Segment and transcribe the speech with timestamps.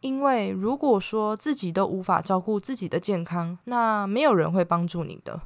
[0.00, 5.40] 因为如果说自己都无法照顾自己的健康，那没有人会帮助你的。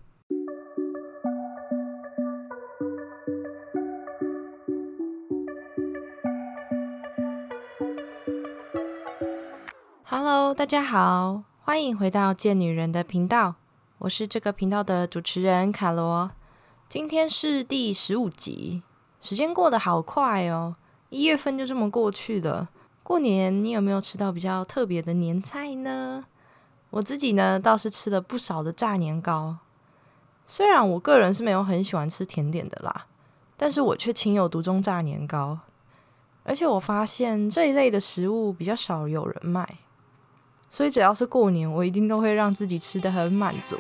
[10.05, 13.55] Hello，大家好，欢迎回到贱女人的频道，
[14.01, 16.31] 我是这个频道的主持人卡罗。
[16.91, 18.83] 今天是第十五集，
[19.23, 20.77] 时间过得好快哦，
[21.09, 22.69] 一月份就这么过去了。
[23.03, 26.25] 过年你有没有吃到比较特别的年菜呢？
[26.91, 29.59] 我自己呢倒是吃了不少的炸年糕。
[30.47, 33.07] 虽然我个人是没有很喜欢吃甜点的啦，
[33.57, 35.61] 但是我却情有独钟炸年糕。
[36.45, 39.79] 而且我发现这一类的食物比较少有人卖，
[40.69, 43.77] 所以只要是过年，我一定都会让自己吃的很满足。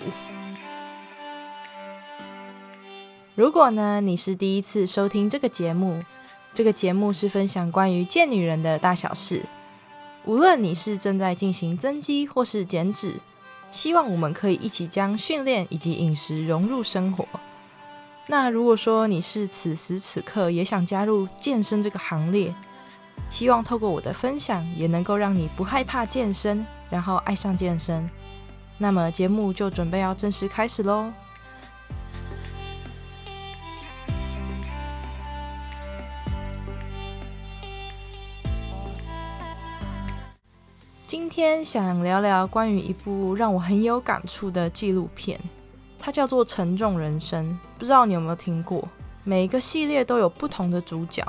[3.35, 6.03] 如果呢你是第一次收听这个节目，
[6.55, 9.45] 这个节目是分享关于健女人的大小事，
[10.25, 13.21] 无论你是正在进行增肌或是减脂，
[13.71, 17.27] 希望我们可以一起将训练以及饮食融入生活。
[18.27, 22.55] 那如果说你是此时此刻也想加入健身这个行列，
[23.31, 28.09] 希望透过我的分享也能够让你不害怕健身，然后爱上健身，
[28.77, 31.13] 那么节目就准备要正式开始喽。
[41.35, 45.41] 今天想聊聊关于一部让我很有感触的纪录片，
[45.99, 47.47] 它叫做《沉重人生》，
[47.79, 48.87] 不知道你有没有听过？
[49.25, 51.27] 每一个系列都有不同的主角，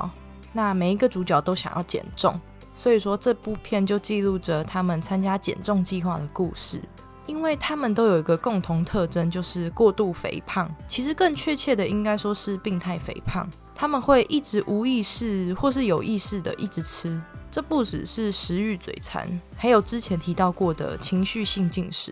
[0.51, 2.37] 那每一个主角都想要减重，
[2.75, 6.81] 所以说这部片就记录着他们参加减重计划的故事。
[7.25, 10.69] 因为他们都有一个共同特征，就是过度肥胖。
[10.85, 13.49] 其实更确切的应该说是病态肥胖。
[13.73, 17.21] 他们会一直无意识或是有意识的一直吃。
[17.53, 22.11] 这不只是食欲嘴馋，还有之前提到过的情绪性进食。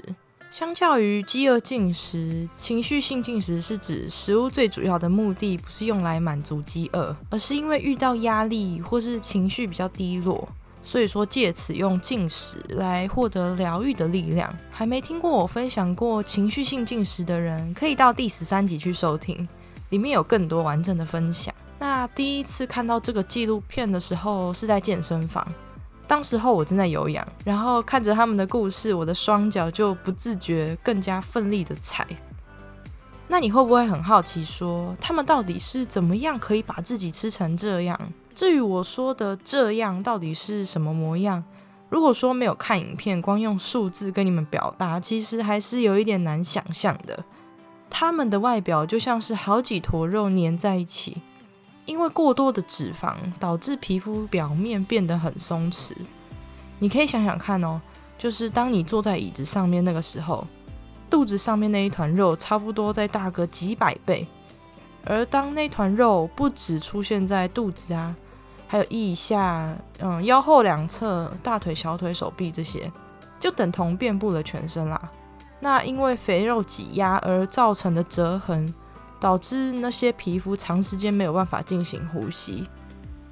[0.52, 10.48] 相较于饥饿进食，情绪性进食是指食物最主要的目的不是用来满足饥饿，而是因为遇到压力或是情绪比较低落，
[10.84, 14.56] 所以说借此用进食来获得疗愈的力量。
[14.70, 19.50] 还没听过我分享过情绪性进食的人，可以到第十三集去收听，
[19.90, 21.52] 里面有更多完整的分享。
[21.82, 25.44] 那第一次看到这个纪录片的时候是在健身房，
[26.06, 32.06] 当时候我正在有氧，然后看着他们的故事，我的双脚就不自觉更加奋力的踩。
[33.28, 38.00] 那你会不会很好奇，说他们到底是怎么样可以把自己吃成这样？
[38.36, 41.44] 至于我说的这样到底是什么模样？
[41.90, 47.26] 如果说没有看影片，光用数字跟你们表达，其实还是有一点难想象的。
[47.90, 51.24] 他们的外表就像是好几坨肉粘在一起。
[51.86, 55.94] 因为过多的脂肪导致皮肤表面变得很松弛。
[56.80, 57.82] 你可以想想看哦，
[58.18, 60.48] 就是当你坐在椅子上面那个时候，
[61.10, 64.28] 肚子上面那一团肉差不多再大个几百倍。
[65.04, 68.16] 而当那团肉不只出现在肚子啊，
[68.68, 72.92] 还有腋下、嗯腰后两侧、大腿、小腿、手臂这些，
[73.40, 75.12] 就等同遍布了全身啦。
[75.60, 78.74] 那因为肥肉挤压而造成的折痕。
[79.22, 82.68] 导致那些皮肤长时间没有办法进行呼吸，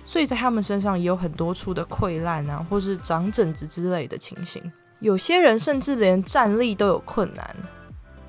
[0.04, 4.72] 所以在他们身上也有很多处的溃烂啊，或是长疹子之类的情形。
[5.00, 7.56] 有些人甚至连站立都有困难，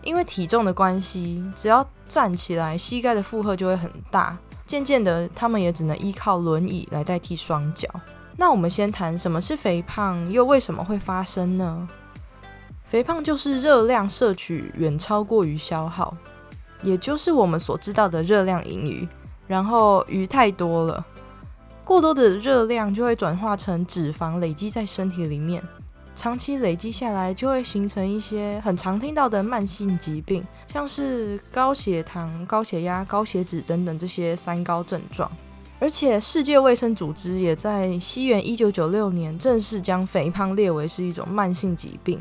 [0.03, 4.39] 因为体重的关系，只要站起来，膝盖的负荷就会很大。
[4.65, 7.89] 渐渐的，他们也只能依靠轮椅来代替双脚。
[8.39, 11.87] 那我们先谈什么是肥胖，又为什么会发生呢？
[12.85, 16.17] 肥胖就是热量摄取远超过于消耗。
[16.83, 19.07] 也就是我们所知道的热量盈余，
[19.47, 21.05] 然后鱼太多了，
[21.85, 25.63] 过多的热量就会转化成脂肪累积在身体里面，
[26.15, 35.31] 长期累积下来就会形成一些很常听到的慢性疾病，像是高血糖、高血压、高血脂等等这些三高症状。
[35.79, 42.19] 而且世界卫生组织也在西元一九九六年正式将肥胖列为是一种慢性疾病。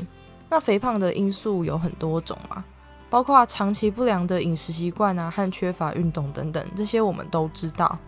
[0.48, 2.64] 那肥胖的因素有很多种嘛？
[3.10, 7.98] 包括长期不良的饮食习惯啊，和缺乏运动等等，这些我们都知道。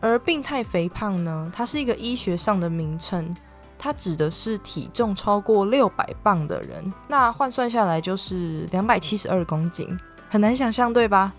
[0.00, 3.34] 而病态肥胖呢，它是一个医学上的名称，
[3.76, 9.98] 它指的是体重超过六百磅的人，那换算下来就是两百七十二公斤，
[10.30, 11.34] 很难想象，对吧？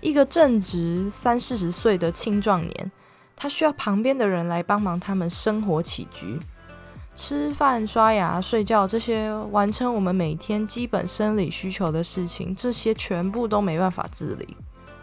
[0.00, 2.92] 一个正值三四十岁的青壮年，
[3.36, 6.38] 他需要旁边的人来帮忙他们生活起居。
[7.16, 14.56] 吃饭、刷牙、睡觉这些完成我们每天基本生理需求的事情，这些全部都没办法自理。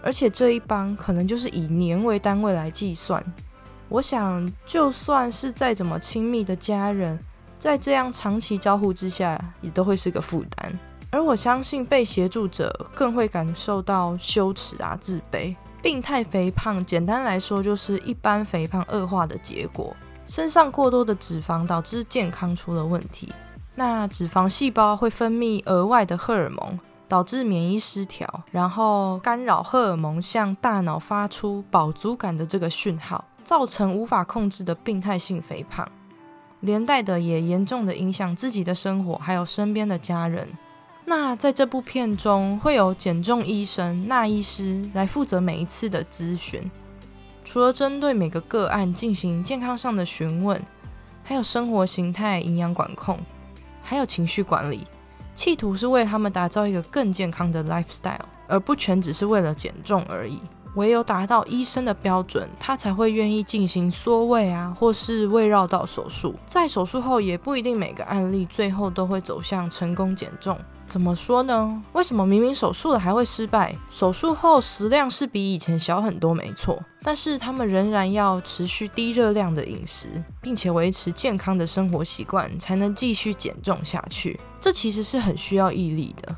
[0.04, 3.24] 而且这一帮可能就是以年为单位来计算。
[3.88, 7.18] 我想，就算是再怎么亲密的家人，
[7.60, 10.80] 在这样长期交互之下，也都会是个负担。
[11.12, 15.56] 而我相信被协助者更会感受到羞耻啊、自卑。
[15.82, 19.96] 病态肥胖，简单来说就是一般肥胖恶化的结果。
[20.32, 23.34] 身上过多的脂肪导致健康出了问题，
[23.76, 26.80] 那脂肪细胞会分泌额外的荷尔蒙，
[27.10, 35.86] 导致免疫失调，然后干扰荷尔蒙向大脑发出饱足感的这个讯号，造成无法控制的病态性肥胖，
[36.62, 40.48] 连带的也严重的影响自己的生活，还有身边的家人。
[41.04, 46.72] 那在这部片中，会有减重医生那医师来负责每一次的咨询。
[47.52, 50.64] 除了针对每个个案进行健康上的询问，
[51.22, 53.20] 还有生活形态、营养管控，
[53.84, 54.88] 还有情绪管理，
[55.34, 60.42] 企图是为他们打造一个更健康的 lifestyle，而不全只是为了减重而已。
[60.76, 66.34] 唯有达到医生的标准，他才会愿意进行缩胃啊，或是胃绕道手术。
[66.48, 70.58] 在手术后，也不一定每个案例最后都会走向成功减重。
[70.88, 71.82] 怎么说呢？
[71.94, 73.74] 为什么明明手术了还会失败？
[73.90, 84.38] 手术后食量是比以前小很多，没错，但是他们仍然要持续低热量的饮食，并且维持健康的生活习惯，才能继续减重下去。
[84.60, 86.36] 这其实是很需要毅力的。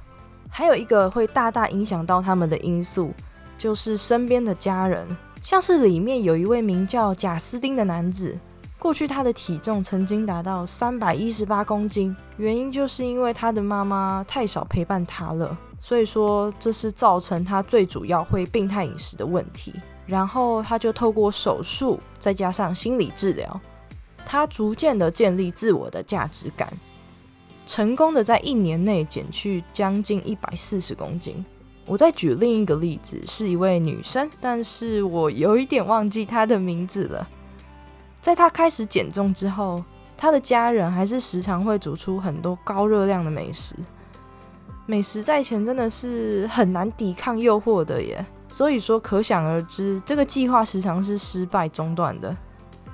[0.48, 3.12] 还有一个会大大影响到他们的因素，
[3.58, 5.08] 就是身边的家人，
[5.42, 8.38] 像是里面有一位名叫贾斯汀的男子。
[8.80, 19.74] 过去他的体重曾经达到三百一十八公斤，原因就是因为他的妈妈太少陪伴他了，所以说这是造成他最主要会病态饮食的问题。
[20.06, 23.62] 然后他就透过手术，再加上心理治疗，
[24.26, 26.68] 他逐渐的建立自我的价值感，
[27.66, 31.46] 成功的在一年内减去将近一百四十公斤。
[31.86, 37.28] 我再举另一个例子，是一位女生，但是我有一点忘记她的名字了。
[38.22, 39.84] 在她开始减重之后，
[40.16, 43.76] 她的家人还是时常会煮出很多高热量的美食。
[44.86, 52.36] 美食在前真的是很难抵抗诱惑的耶，所以说可想而知，这个计划时常是失败中断的。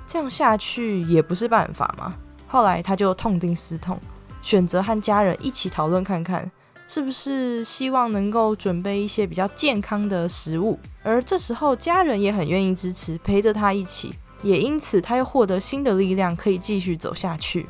[0.06, 2.14] 这样下去也不是办法嘛。
[2.48, 3.96] 后来他就痛定思痛，
[4.42, 6.50] 选择和家人一起讨论看看，
[6.92, 10.76] 是不是希望能够准备一些比较健康的食物。
[11.04, 14.12] 而这时候家人也很愿意支持，陪着他一起。
[14.42, 17.68] 也因此，他又获得新的力量，可以继续走下去。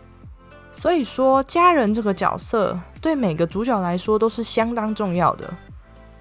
[0.73, 5.53] 所以说，家人这个角色对每个主角来说都是相当重要的。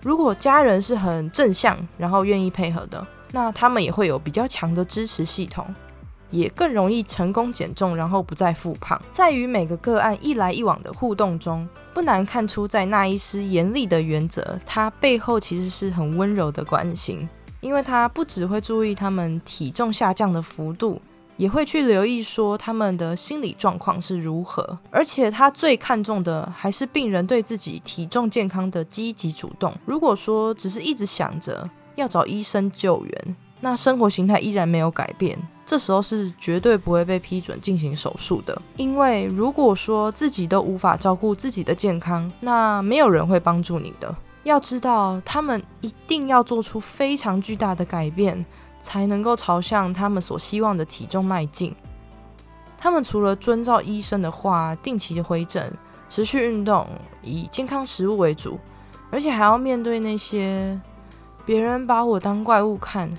[0.04, 5.66] 如果家人是很正向，然后愿意配合的，那他们也会有比较强的支持系统，
[6.32, 9.02] 也更容易成功减重，然后不再复胖。
[9.12, 17.28] 在与每个个案一来一往的互动中，不难看出，在那一师严厉的原则，他背后其实是很温柔的关心。
[17.62, 21.02] 因为他不只会注意他们体重下降的幅度，
[21.36, 29.76] 也会去留意说他们的心理状况是如何，而且他最看重的还是病人对自己体重健康的积极主动。
[29.86, 38.62] 如果说只是一直想着要找医生救援，那生活形态依然没有改变，这时候是绝对不会被批准进行手术的。
[38.78, 44.16] 因为如果说自己都无法照顾自己的健康，那没有人会帮助你的。
[44.44, 48.46] 要知道，他们一定要做出非常巨大的改变，
[48.80, 51.76] 才能够朝向他们所希望的体重迈进。
[52.78, 55.72] 他们除了遵照医生的话，定期的回诊、
[56.08, 56.88] 持续运动、
[57.22, 58.58] 以健康食物为主，
[59.12, 60.80] 而且还要面对那些
[61.46, 63.12] 别人把我当怪物看。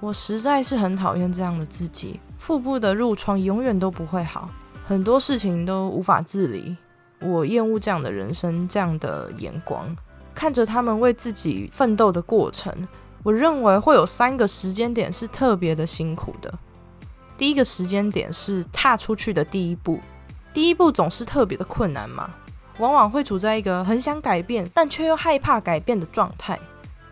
[0.00, 2.20] 我实在是很讨厌这样的自己。
[2.38, 4.48] 腹部的褥疮永远都不会好，
[4.84, 6.76] 很多事情都无法自理。
[7.20, 9.96] 我厌恶这样的人生，这样的眼光。
[10.34, 12.86] 看着他们为自己奋斗的过程，
[13.22, 16.52] 我认为会有三个时间点是特别的辛苦的。
[17.38, 19.98] 第一个时间点是踏出去的第一步，
[20.52, 22.30] 第一步总是特别的困难嘛，
[22.78, 26.60] 往往会处在一个很想改变，但却又害怕改变的状态，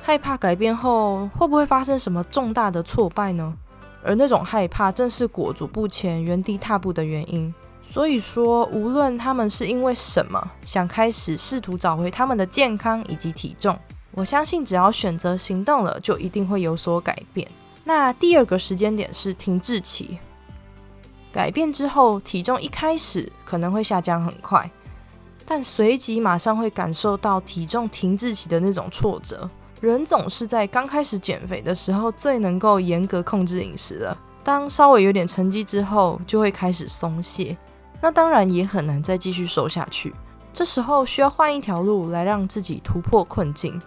[0.07, 3.55] 害怕改变后会不会发生什么重大的挫败呢？
[4.03, 7.53] 而那种害怕正是裹足不前、原地踏步的原因。
[7.83, 13.75] 所以说，无论他们是因为什么想开始试图找回他们的健康以及体重，
[14.11, 17.51] 我相信只要选择行动了，就一定会有所改变。
[17.83, 20.19] 那第二个时间点是停滞期，
[21.33, 24.71] 改变之后，体重一开始可能会下降很快，
[25.47, 29.49] 但随即马上会感受到体重停滞期的那种挫折。
[29.85, 37.57] 人总是在刚开始减肥的时候最能够严格控制饮食了，当稍微有点成绩之后，就会开始松懈。
[38.01, 40.13] 那当然也很难再继续瘦下去，
[40.53, 43.81] 这时候需要换一条路来让自己突破困境。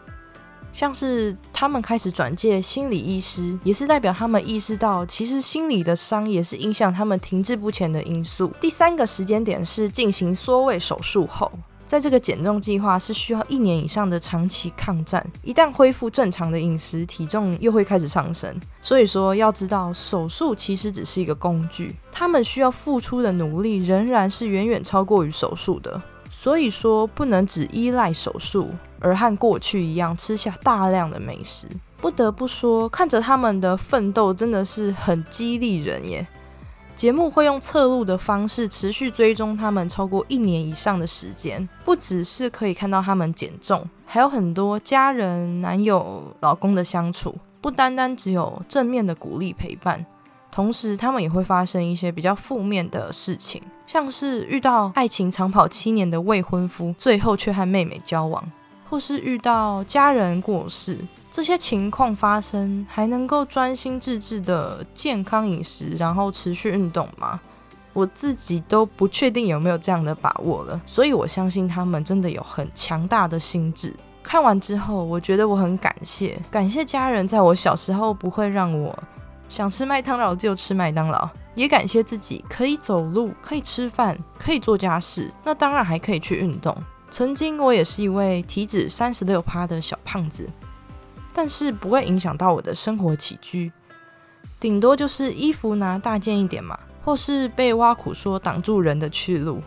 [0.73, 8.51] 像是他们开始转介心理医师，也是代表他们意识到，其实心理的伤也是影响他们停滞不前的因素。
[8.61, 11.51] 第三个时间点是进行缩胃手术后，
[11.87, 18.53] 在这个减重计划是需要一年以上的长期抗战，一旦恢复正常的饮食，体重又会开始上升。
[18.81, 25.99] 所以说，要知道手术其实只是一个工具，他们需要付出的努力仍然是远远超过于手术的。
[26.29, 28.69] 所以说，不能只依赖手术。
[28.99, 31.67] 而和过去一样吃下大量的美食，
[32.01, 36.27] 不得不说，看着他们的奋斗真的是很激励人耶。
[36.97, 50.03] 节目会用侧录的方式持续追踪他们超过一年以上的时间，不只是可以看到他们减重，还有很多家人、男友、老公的相处，不单单只有正面的鼓励陪伴，
[50.51, 58.43] 同时他们也会发生一些比较负面的事情，像是遇到爱情长跑七年的未婚夫，最后却和妹妹交往。
[58.89, 60.97] 或是遇到家人过世
[61.29, 67.39] 这些情况发生，还能够专心致志的健康饮食，然后持续运动吗？
[67.93, 70.81] 我自己都不确定有没有这样的把握了。
[70.85, 73.95] 所以我相信他们真的有很强大的心智。
[74.23, 78.97] 看完之后，我觉得我很感谢，感谢家人在我小时候不会让我
[79.47, 86.75] 想吃麦当劳就吃麦当劳，也感谢自己可以走路、可以吃饭、可以做家事，那当然还可以去运动。
[87.09, 90.49] 曾经我也是一位体脂三十六趴的小胖子，
[91.37, 93.71] 但是不会影响到我的生活起居，
[94.59, 99.61] 顶多就是衣服拿大件一点嘛，或是被挖苦说挡住人的去路，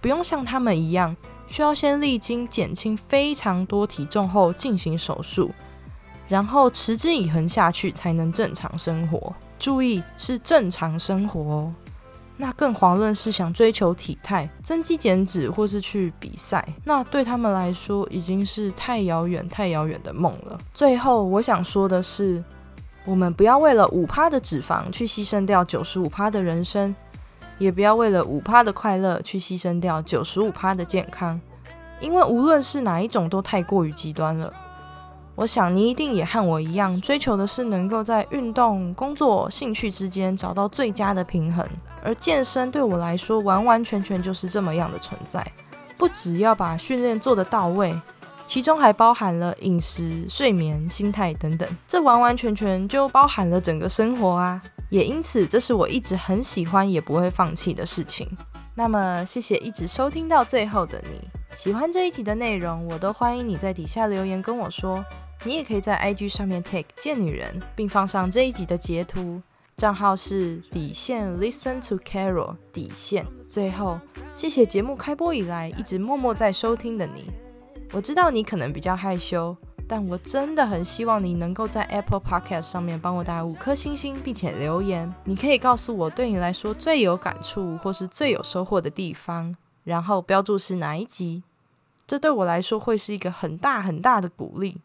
[0.00, 1.14] 不用像他们一样
[1.46, 5.50] 需要先历经减轻非常多体重后进行手术，
[6.26, 9.34] 然后持之以恒下去才能正常生活。
[9.58, 11.72] 注意是正常生活哦。
[12.42, 20.58] 那更遑论是想追求体态、增肌减脂，或是去比赛，那对他们来说已经是太遥远、太遥远的梦了。
[20.72, 22.42] 最后，我想说的是，
[23.04, 26.96] 我们不要为了五趴的脂肪去牺牲掉九十五趴的人生，
[27.58, 31.38] 也不要为了五趴的快乐去牺牲掉九十五趴的健康，
[32.00, 34.50] 因为无论是哪一种，都太过于极端了。
[35.40, 41.66] 我想你一定也和我一样，追求的是能够在运动、工作、兴趣之间找到最佳的平衡。
[42.04, 45.42] 而健身对我来说，完完全全就是这么样的存在。
[45.96, 47.98] 不只要把训练做得到位，
[48.46, 54.60] 其中还包含了饮食、睡眠、心态等等，这完完全全就包含了整个生活啊！
[54.90, 58.28] 也因此，这是我一直很喜欢也不会放弃的事情。
[58.74, 61.26] 那么，谢谢一直收听到最后的你。
[61.56, 65.02] 喜欢这一集的内容，我都欢迎你在底下留言跟我说。
[65.42, 69.40] 你也可以在 IG 上面 take 贱女人，并放上这一集的截图，
[69.74, 73.26] 账号是底线 Listen to Carol 底线。
[73.50, 73.98] 最后，
[74.34, 77.30] 谢谢节目开播以来一直默默在收听的你。
[77.92, 79.56] 我知道你可能比较害羞，
[79.88, 85.12] 但我真的很希望你能够在 Apple Podcast 上面帮我打五颗星星，并且留言。
[85.24, 91.42] 你可以告诉我对你来说最有感触或是最有收获的地方，然后标注是哪一集。
[92.06, 94.82] 这对我来说会是一个很大很大的鼓励。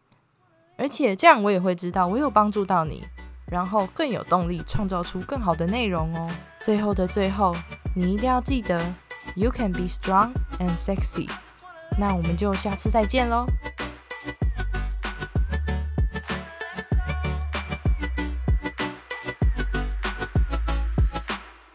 [0.78, 3.04] 而且这样我也会知道我有帮助到你，
[3.50, 6.30] 然后更有动力创造出更好的内容哦。
[6.60, 7.56] 最后的最后，
[7.96, 8.82] 你一定要记得
[9.36, 11.30] ，You can be strong and sexy。
[11.98, 13.46] 那我们就下次再见喽。